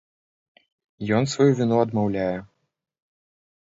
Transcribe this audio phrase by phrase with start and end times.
[1.19, 2.35] Ён сваю віну адмаўляе.